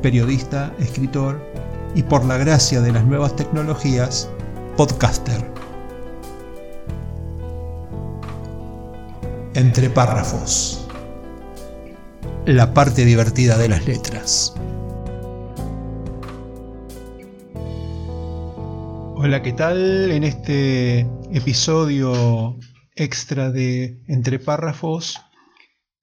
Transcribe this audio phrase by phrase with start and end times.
[0.00, 1.40] periodista, escritor
[1.94, 4.30] y por la gracia de las nuevas tecnologías,
[4.76, 5.44] podcaster.
[9.54, 10.86] Entre párrafos.
[12.46, 14.54] La parte divertida de las letras.
[19.16, 20.10] Hola, ¿qué tal?
[20.10, 21.00] En este
[21.32, 22.56] episodio
[22.96, 25.20] extra de Entre párrafos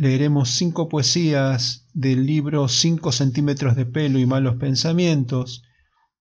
[0.00, 5.62] leeremos cinco poesías del libro Cinco centímetros de pelo y malos pensamientos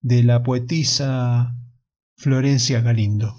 [0.02, 1.56] de la poetisa
[2.18, 3.38] Florencia Galindo.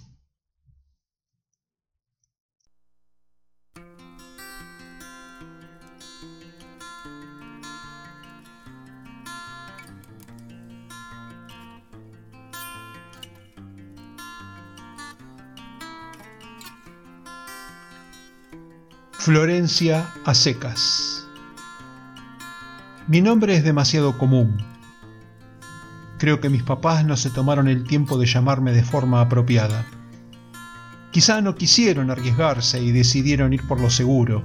[19.21, 21.27] Florencia a secas.
[23.07, 24.65] Mi nombre es demasiado común.
[26.17, 29.85] Creo que mis papás no se tomaron el tiempo de llamarme de forma apropiada.
[31.11, 34.43] Quizá no quisieron arriesgarse y decidieron ir por lo seguro,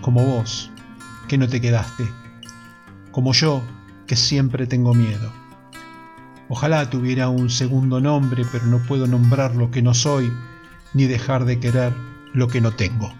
[0.00, 0.70] como vos,
[1.26, 2.08] que no te quedaste,
[3.10, 3.64] como yo,
[4.06, 5.32] que siempre tengo miedo.
[6.48, 10.32] Ojalá tuviera un segundo nombre, pero no puedo nombrar lo que no soy,
[10.94, 11.92] ni dejar de querer
[12.32, 13.12] lo que no tengo.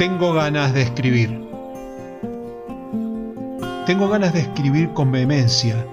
[0.00, 1.46] Tengo ganas de escribir.
[3.84, 5.86] Tengo ganas de escribir con vehemencia,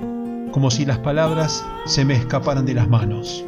[0.54, 3.44] como si las palabras se me escaparan de las manos.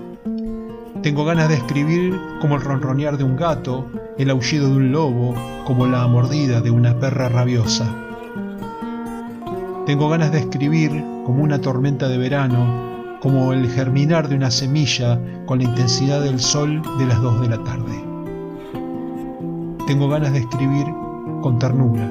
[1.02, 5.34] Tengo ganas de escribir como el ronronear de un gato, el aullido de un lobo,
[5.64, 7.96] como la mordida de una perra rabiosa.
[9.86, 10.92] Tengo ganas de escribir
[11.25, 16.42] como una tormenta de verano, como el germinar de una semilla con la intensidad del
[16.42, 18.09] sol de las dos de la tarde.
[19.89, 20.85] Tengo ganas de escribir
[21.41, 22.05] con ternura,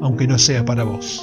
[0.00, 1.22] aunque no sea para vos.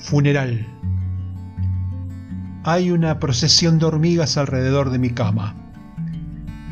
[0.00, 0.83] Funeral.
[2.66, 5.54] Hay una procesión de hormigas alrededor de mi cama.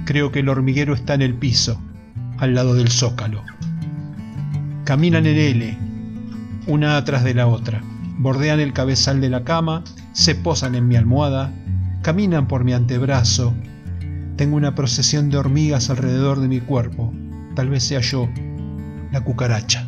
[0.06, 1.78] Creo que el hormiguero está en el piso,
[2.38, 3.42] al lado del zócalo.
[4.84, 5.78] Caminan en L,
[6.66, 7.82] una atrás de la otra.
[8.16, 11.53] Bordean el cabezal de la cama, se posan en mi almohada,
[12.00, 13.53] caminan por mi antebrazo.
[14.36, 17.12] Tengo una procesión de hormigas alrededor de mi cuerpo.
[17.54, 18.30] Tal vez sea yo,
[19.12, 19.86] la cucaracha.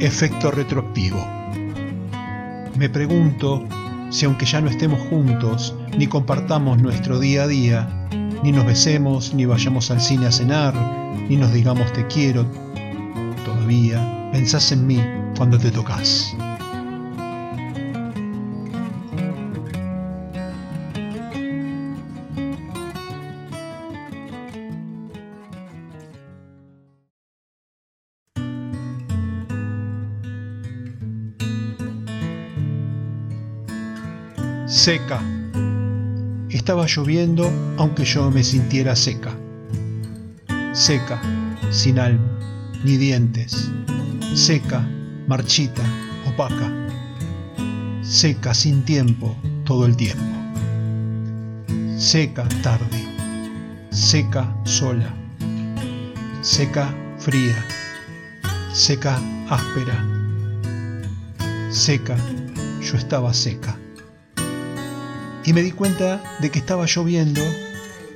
[0.00, 1.18] Efecto retroactivo.
[2.76, 3.64] Me pregunto
[4.10, 8.08] si aunque ya no estemos juntos, ni compartamos nuestro día a día,
[8.44, 10.72] ni nos besemos, ni vayamos al cine a cenar,
[11.28, 12.46] ni nos digamos te quiero,
[13.44, 15.02] todavía pensás en mí
[15.36, 16.32] cuando te tocas.
[34.68, 35.18] Seca.
[36.50, 39.34] Estaba lloviendo aunque yo me sintiera seca.
[40.74, 41.18] Seca,
[41.70, 42.38] sin alma,
[42.84, 43.70] ni dientes.
[44.34, 44.86] Seca,
[45.26, 45.82] marchita,
[46.26, 46.70] opaca.
[48.02, 49.34] Seca, sin tiempo,
[49.64, 50.36] todo el tiempo.
[51.96, 53.08] Seca, tarde.
[53.88, 55.14] Seca, sola.
[56.42, 57.56] Seca, fría.
[58.74, 59.18] seca,
[59.48, 60.04] áspera.
[61.70, 62.18] Seca,
[62.82, 63.77] yo estaba seca.
[65.48, 67.40] Y me di cuenta de que estaba lloviendo,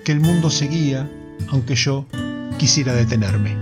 [0.05, 1.11] que el mundo seguía,
[1.49, 2.05] aunque yo
[2.59, 3.57] quisiera detenerme.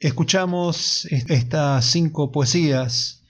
[0.00, 3.22] Escuchamos estas cinco poesías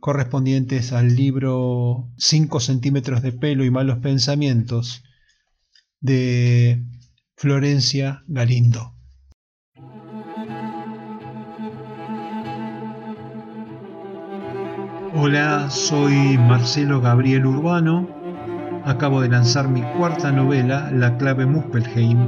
[0.00, 5.03] correspondientes al libro Cinco centímetros de pelo y malos pensamientos
[6.04, 6.84] de
[7.34, 8.92] Florencia Galindo.
[15.14, 18.06] Hola, soy Marcelo Gabriel Urbano.
[18.84, 22.18] Acabo de lanzar mi cuarta novela, La clave Muspelheim,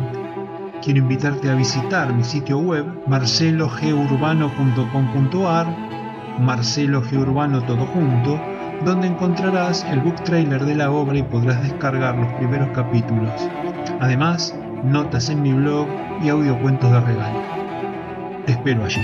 [0.83, 5.67] quiero invitarte a visitar mi sitio web marcelogeurbano.com.ar,
[6.41, 8.41] Marcelo Urbano todo junto,
[8.85, 13.33] donde encontrarás el book trailer de la obra y podrás descargar los primeros capítulos.
[14.01, 15.87] Además, notas en mi blog
[16.23, 17.41] y audiocuentos de regalo.
[18.47, 19.01] Te espero allí.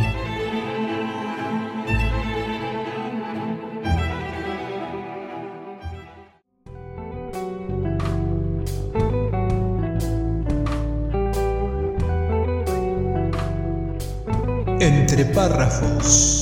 [14.81, 16.42] Entre párrafos.